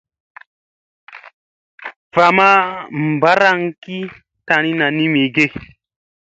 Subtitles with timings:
[2.15, 2.49] Va ma
[3.13, 3.97] mbaaraŋ ki
[4.47, 5.45] tanina ni mige.